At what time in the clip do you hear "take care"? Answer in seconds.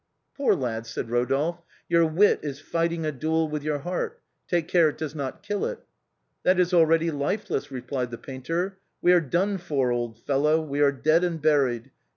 4.47-4.89